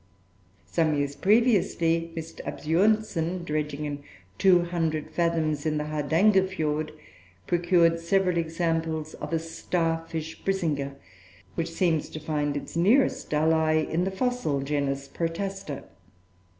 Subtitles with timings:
[0.65, 2.41] Some years previously, Mr.
[2.43, 4.03] Absjornsen, dredging in
[4.39, 6.89] 200 fathoms in the Hardangerfjord,
[7.45, 10.95] procured several examples of a Starfish (Brisinga),
[11.53, 15.83] which seems to find its nearest ally in the fossil genus Protaster.